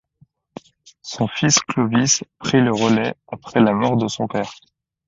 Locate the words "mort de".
3.73-4.07